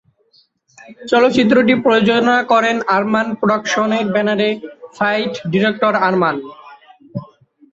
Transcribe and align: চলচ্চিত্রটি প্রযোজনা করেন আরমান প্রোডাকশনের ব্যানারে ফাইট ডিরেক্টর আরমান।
চলচ্চিত্রটি 1.09 1.73
প্রযোজনা 1.85 2.37
করেন 2.51 2.77
আরমান 2.95 3.27
প্রোডাকশনের 3.39 4.05
ব্যানারে 4.13 4.49
ফাইট 4.97 5.33
ডিরেক্টর 5.51 5.93
আরমান। 6.07 6.35